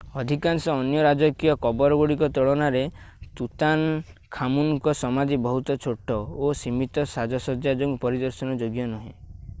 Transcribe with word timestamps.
ଅଧିକାଂଶ 0.19 0.69
ଅନ୍ୟ 0.83 1.01
ରାଜକୀୟ 1.07 1.51
କବରଗୁଡ଼ିକ 1.65 2.29
ତୁଳନାରେ 2.37 2.81
ତୁତାନଖାମୁନଙ୍କ 3.41 4.95
ସମାଧି 5.03 5.41
ବହୁତ 5.45 5.77
ଛୋଟ 5.85 6.19
ଓ 6.47 6.51
ସୀମିତ 6.65 7.07
ସାଜସଜ୍ଜା 7.15 7.79
ଯୋଗୁଁ 7.85 8.03
ପରିଦର୍ଶନ 8.09 8.61
ଯୋଗ୍ୟ 8.67 8.93
ନୁହେଁ 8.95 9.15